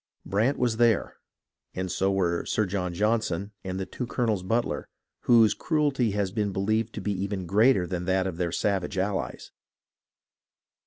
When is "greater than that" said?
7.45-8.25